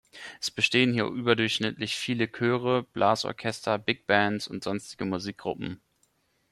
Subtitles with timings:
[0.39, 5.79] Es bestehen hier überdurchschnittlich viele Chöre, Blasorchester, Big Bands und sonstige Musikgruppen.